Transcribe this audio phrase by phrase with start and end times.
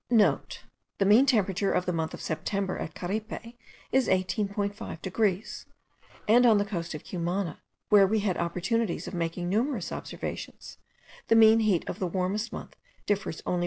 [0.05, 3.53] (* The mean temperature of the month of September at Caripe
[3.91, 5.67] is 18.5 degrees;
[6.27, 10.79] and on the coast of Cumana, where we had opportunities of making numerous observations,
[11.27, 13.59] the mean heat of the warmest months differs only 1.